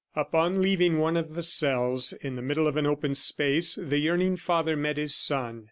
Upon 0.15 0.63
leaving 0.63 0.97
one 0.97 1.15
of 1.15 1.35
the 1.35 1.43
cells, 1.43 2.11
in 2.11 2.35
the 2.35 2.41
middle 2.41 2.65
of 2.65 2.75
an 2.75 2.87
open 2.87 3.13
space, 3.13 3.75
the 3.75 3.99
yearning 3.99 4.35
father 4.35 4.75
met 4.75 4.97
his 4.97 5.13
son. 5.13 5.59